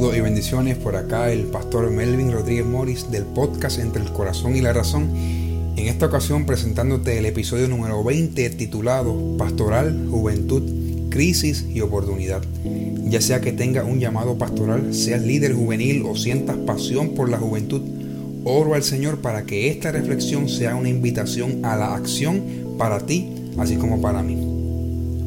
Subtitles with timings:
[0.00, 4.56] Saludos y bendiciones por acá el pastor Melvin Rodríguez Morris del podcast Entre el Corazón
[4.56, 5.10] y la Razón.
[5.76, 10.62] En esta ocasión presentándote el episodio número 20 titulado Pastoral, Juventud,
[11.10, 12.40] Crisis y Oportunidad.
[13.10, 17.36] Ya sea que tengas un llamado pastoral, seas líder juvenil o sientas pasión por la
[17.36, 17.82] juventud,
[18.44, 22.42] oro al Señor para que esta reflexión sea una invitación a la acción
[22.78, 24.49] para ti, así como para mí.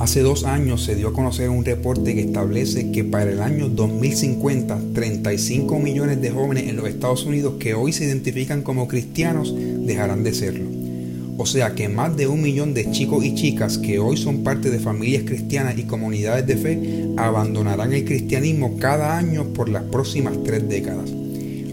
[0.04, 3.70] Hace dos años se dio a conocer un reporte que establece que para el año
[3.70, 9.56] 2050 35 millones de jóvenes en los Estados Unidos que hoy se identifican como cristianos
[9.56, 10.66] dejarán de serlo.
[11.38, 14.70] O sea que más de un millón de chicos y chicas que hoy son parte
[14.70, 20.36] de familias cristianas y comunidades de fe abandonarán el cristianismo cada año por las próximas
[20.44, 21.10] tres décadas.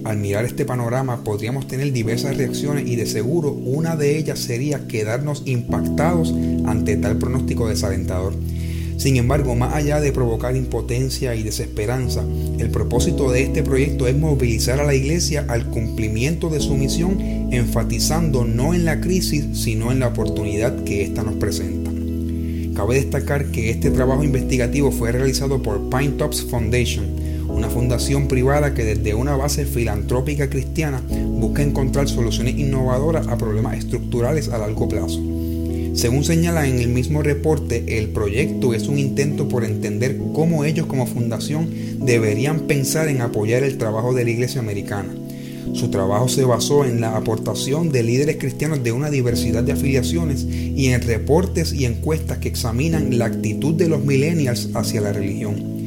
[0.05, 4.87] Al mirar este panorama podríamos tener diversas reacciones y de seguro una de ellas sería
[4.89, 8.35] quedarnos impactados ante tal pronóstico desalentador.
[9.01, 12.23] Sin embargo, más allá de provocar impotencia y desesperanza,
[12.59, 17.19] el propósito de este proyecto es movilizar a la iglesia al cumplimiento de su misión,
[17.51, 21.91] enfatizando no en la crisis, sino en la oportunidad que ésta nos presenta.
[22.75, 27.07] Cabe destacar que este trabajo investigativo fue realizado por Pine Tops Foundation,
[27.53, 33.79] una fundación privada que desde una base filantrópica cristiana busca encontrar soluciones innovadoras a problemas
[33.79, 35.21] estructurales a largo plazo.
[35.95, 40.87] Según señala en el mismo reporte, el proyecto es un intento por entender cómo ellos
[40.87, 41.69] como fundación
[42.01, 45.13] deberían pensar en apoyar el trabajo de la Iglesia Americana.
[45.73, 50.45] Su trabajo se basó en la aportación de líderes cristianos de una diversidad de afiliaciones
[50.45, 55.80] y en reportes y encuestas que examinan la actitud de los millennials hacia la religión.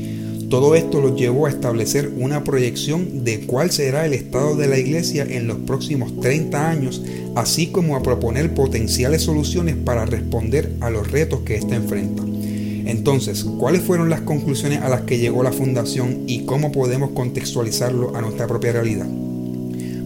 [0.54, 4.78] Todo esto los llevó a establecer una proyección de cuál será el estado de la
[4.78, 7.02] iglesia en los próximos 30 años,
[7.34, 12.22] así como a proponer potenciales soluciones para responder a los retos que ésta enfrenta.
[12.86, 18.16] Entonces, ¿cuáles fueron las conclusiones a las que llegó la fundación y cómo podemos contextualizarlo
[18.16, 19.08] a nuestra propia realidad?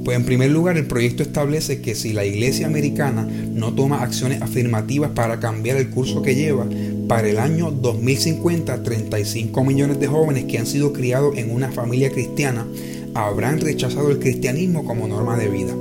[0.05, 4.41] Pues en primer lugar, el proyecto establece que si la iglesia americana no toma acciones
[4.41, 6.65] afirmativas para cambiar el curso que lleva,
[7.07, 12.11] para el año 2050, 35 millones de jóvenes que han sido criados en una familia
[12.11, 12.67] cristiana
[13.13, 15.73] habrán rechazado el cristianismo como norma de vida.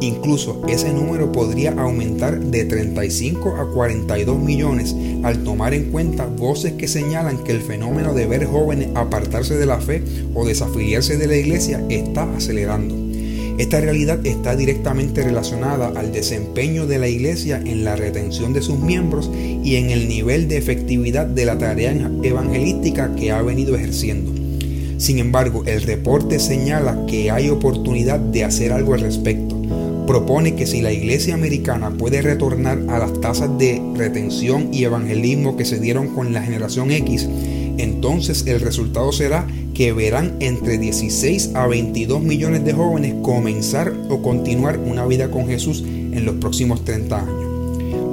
[0.00, 4.94] Incluso ese número podría aumentar de 35 a 42 millones
[5.24, 9.66] al tomar en cuenta voces que señalan que el fenómeno de ver jóvenes apartarse de
[9.66, 10.02] la fe
[10.34, 13.09] o desafiliarse de la iglesia está acelerando.
[13.60, 18.78] Esta realidad está directamente relacionada al desempeño de la Iglesia en la retención de sus
[18.78, 24.32] miembros y en el nivel de efectividad de la tarea evangelística que ha venido ejerciendo.
[24.96, 29.60] Sin embargo, el reporte señala que hay oportunidad de hacer algo al respecto.
[30.06, 35.58] Propone que si la Iglesia americana puede retornar a las tasas de retención y evangelismo
[35.58, 37.28] que se dieron con la generación X,
[37.76, 44.22] entonces el resultado será que verán entre 16 a 22 millones de jóvenes comenzar o
[44.22, 47.50] continuar una vida con Jesús en los próximos 30 años.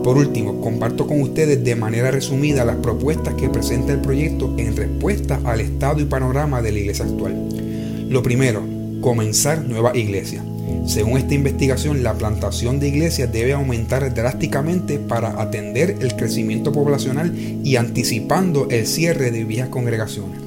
[0.04, 4.78] Por último, comparto con ustedes de manera resumida las propuestas que presenta el proyecto en
[4.78, 7.36] respuesta al estado y panorama de la iglesia actual.
[8.10, 8.64] Lo primero,
[9.02, 10.44] comenzar nueva iglesia.
[10.86, 17.38] Según esta investigación, la plantación de iglesias debe aumentar drásticamente para atender el crecimiento poblacional
[17.38, 20.47] y anticipando el cierre de viejas congregaciones.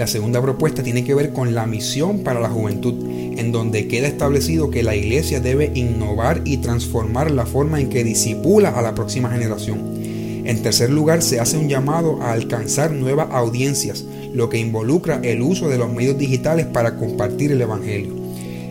[0.00, 2.94] La segunda propuesta tiene que ver con la misión para la juventud,
[3.36, 8.02] en donde queda establecido que la iglesia debe innovar y transformar la forma en que
[8.02, 10.00] disipula a la próxima generación.
[10.46, 15.42] En tercer lugar, se hace un llamado a alcanzar nuevas audiencias, lo que involucra el
[15.42, 18.19] uso de los medios digitales para compartir el Evangelio.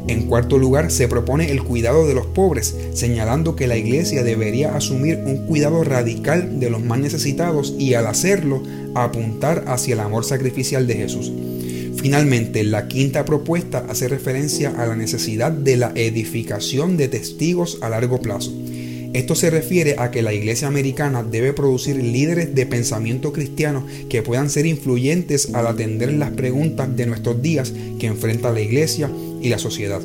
[0.08, 4.76] En cuarto lugar, se propone el cuidado de los pobres, señalando que la iglesia debería
[4.76, 8.64] asumir un cuidado radical de los más necesitados y al hacerlo
[8.96, 11.32] apuntar hacia el amor sacrificial de Jesús.
[11.96, 17.90] Finalmente, la quinta propuesta hace referencia a la necesidad de la edificación de testigos a
[17.90, 18.54] largo plazo.
[19.12, 24.22] Esto se refiere a que la iglesia americana debe producir líderes de pensamiento cristiano que
[24.22, 29.10] puedan ser influyentes al atender las preguntas de nuestros días que enfrenta la iglesia
[29.42, 30.02] y la sociedad.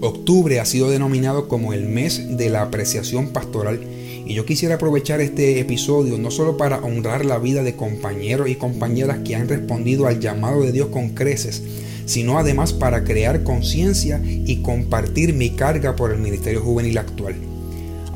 [0.00, 3.80] Octubre ha sido denominado como el mes de la apreciación pastoral
[4.26, 8.56] y yo quisiera aprovechar este episodio no solo para honrar la vida de compañeros y
[8.56, 11.62] compañeras que han respondido al llamado de Dios con creces,
[12.04, 17.36] sino además para crear conciencia y compartir mi carga por el ministerio juvenil actual.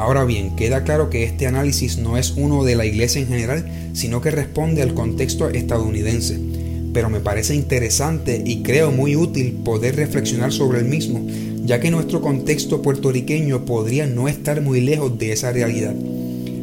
[0.00, 3.66] Ahora bien, queda claro que este análisis no es uno de la iglesia en general,
[3.92, 6.40] sino que responde al contexto estadounidense.
[6.94, 11.20] Pero me parece interesante y creo muy útil poder reflexionar sobre el mismo,
[11.66, 15.94] ya que nuestro contexto puertorriqueño podría no estar muy lejos de esa realidad.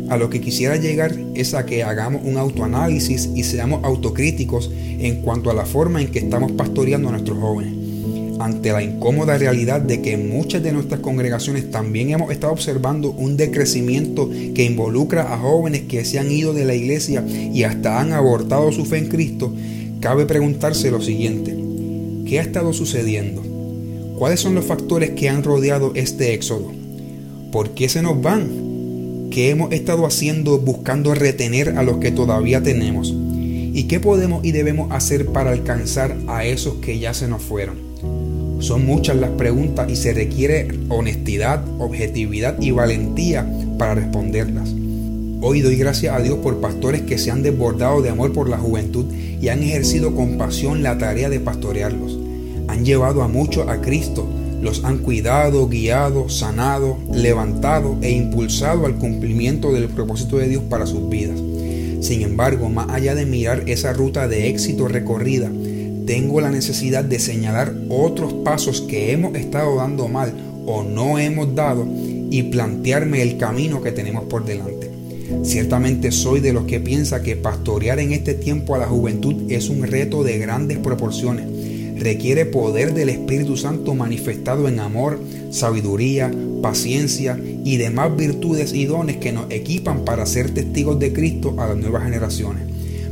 [0.10, 5.22] A lo que quisiera llegar es a que hagamos un autoanálisis y seamos autocríticos en
[5.22, 7.77] cuanto a la forma en que estamos pastoreando a nuestros jóvenes.
[8.40, 13.12] Ante la incómoda realidad de que en muchas de nuestras congregaciones también hemos estado observando
[13.12, 18.00] un decrecimiento que involucra a jóvenes que se han ido de la iglesia y hasta
[18.00, 19.52] han abortado su fe en Cristo,
[20.02, 21.58] cabe preguntarse lo siguiente.
[22.28, 23.42] ¿Qué ha estado sucediendo?
[24.20, 26.72] ¿Cuáles son los factores que han rodeado este éxodo?
[27.52, 29.30] ¿Por qué se nos van?
[29.32, 33.14] ¿Qué hemos estado haciendo buscando retener a los que todavía tenemos?
[33.14, 37.87] ¿Y qué podemos y debemos hacer para alcanzar a esos que ya se nos fueron?
[38.60, 44.70] Son muchas las preguntas y se requiere honestidad, objetividad y valentía para responderlas.
[45.42, 48.58] Hoy doy gracias a Dios por pastores que se han desbordado de amor por la
[48.58, 52.18] juventud y han ejercido con pasión la tarea de pastorearlos.
[52.68, 54.28] Han llevado a muchos a Cristo
[54.62, 60.88] los han cuidado, guiado, sanado, levantado e impulsado al cumplimiento del propósito de Dios para
[60.88, 61.40] sus vidas.
[62.02, 65.52] Sin embargo, más allá de mirar esa ruta de éxito recorrida,
[66.08, 70.34] tengo la necesidad de señalar otros pasos que hemos estado dando mal
[70.66, 71.86] o no hemos dado
[72.32, 74.90] y plantearme el camino que tenemos por delante.
[75.44, 79.70] Ciertamente soy de los que piensa que pastorear en este tiempo a la juventud es
[79.70, 81.46] un reto de grandes proporciones
[82.00, 85.20] requiere poder del Espíritu Santo manifestado en amor,
[85.50, 86.32] sabiduría,
[86.62, 91.68] paciencia y demás virtudes y dones que nos equipan para ser testigos de Cristo a
[91.68, 92.64] las nuevas generaciones.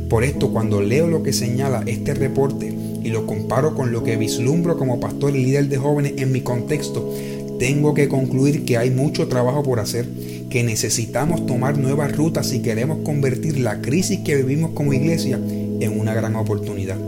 [0.08, 2.75] Por esto, cuando leo lo que señala este reporte
[3.06, 6.40] y lo comparo con lo que vislumbro como pastor y líder de jóvenes en mi
[6.40, 7.08] contexto,
[7.56, 10.08] tengo que concluir que hay mucho trabajo por hacer,
[10.50, 16.00] que necesitamos tomar nuevas rutas si queremos convertir la crisis que vivimos como iglesia en
[16.00, 16.98] una gran oportunidad.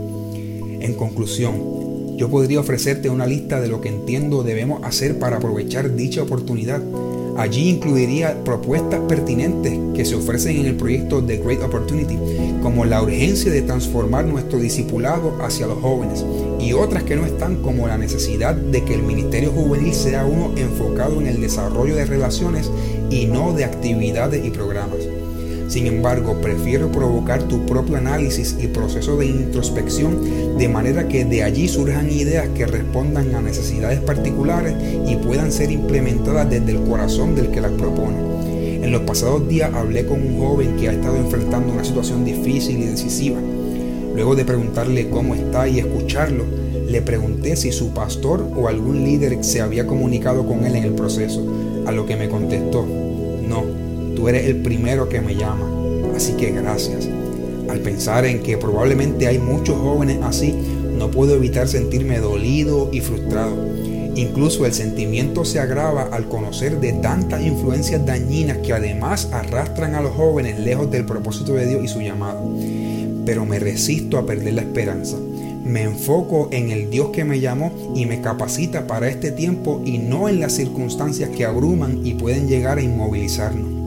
[0.79, 5.97] En conclusión, yo podría ofrecerte una lista de lo que entiendo debemos hacer para aprovechar
[5.97, 6.81] dicha oportunidad.
[7.39, 12.19] Allí incluiría propuestas pertinentes que se ofrecen en el proyecto The Great Opportunity,
[12.61, 16.25] como la urgencia de transformar nuestro discipulado hacia los jóvenes,
[16.59, 20.51] y otras que no están como la necesidad de que el ministerio juvenil sea uno
[20.57, 22.69] enfocado en el desarrollo de relaciones
[23.09, 24.99] y no de actividades y programas.
[25.69, 31.43] Sin embargo, prefiero provocar tu propio análisis y proceso de introspección de manera que de
[31.43, 34.73] allí surjan ideas que respondan a necesidades particulares
[35.07, 38.17] y puedan ser implementadas desde el corazón del que las propone.
[38.83, 42.79] En los pasados días hablé con un joven que ha estado enfrentando una situación difícil
[42.79, 43.39] y decisiva.
[44.15, 46.45] Luego de preguntarle cómo está y escucharlo,
[46.87, 50.93] le pregunté si su pastor o algún líder se había comunicado con él en el
[50.93, 51.45] proceso,
[51.85, 52.87] a lo que me contestó,
[54.19, 55.65] tú eres el primero que me llama.
[56.13, 57.07] Así que gracias.
[57.69, 60.53] Al pensar en que probablemente hay muchos jóvenes así,
[60.97, 63.55] no puedo evitar sentirme dolido y frustrado.
[64.15, 70.01] Incluso el sentimiento se agrava al conocer de tantas influencias dañinas que además arrastran a
[70.01, 72.41] los jóvenes lejos del propósito de Dios y su llamado.
[73.25, 75.15] Pero me resisto a perder la esperanza.
[75.63, 79.99] Me enfoco en el Dios que me llamó y me capacita para este tiempo y
[79.99, 83.78] no en las circunstancias que abruman y pueden llegar a inmovilizarnos.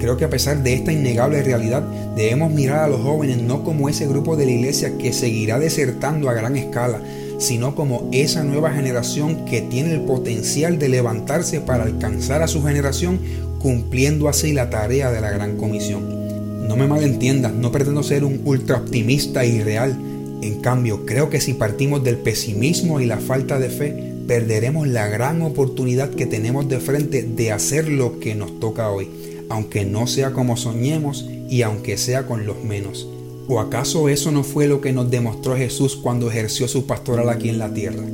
[0.00, 1.82] Creo que a pesar de esta innegable realidad,
[2.16, 6.30] debemos mirar a los jóvenes no como ese grupo de la iglesia que seguirá desertando
[6.30, 7.02] a gran escala,
[7.38, 12.62] sino como esa nueva generación que tiene el potencial de levantarse para alcanzar a su
[12.62, 13.20] generación,
[13.58, 16.66] cumpliendo así la tarea de la gran comisión.
[16.66, 19.98] No me malentiendas, no pretendo ser un ultra optimista y real.
[20.40, 25.08] En cambio, creo que si partimos del pesimismo y la falta de fe, perderemos la
[25.08, 29.08] gran oportunidad que tenemos de frente de hacer lo que nos toca hoy
[29.50, 33.06] aunque no sea como soñemos y aunque sea con los menos.
[33.48, 37.48] ¿O acaso eso no fue lo que nos demostró Jesús cuando ejerció su pastoral aquí
[37.48, 38.04] en la tierra?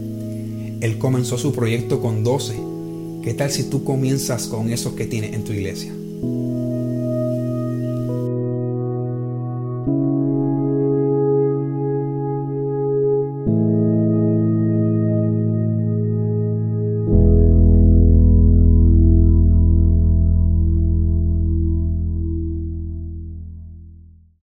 [0.80, 2.54] Él comenzó su proyecto con 12.
[3.22, 5.92] ¿Qué tal si tú comienzas con esos que tienes en tu iglesia?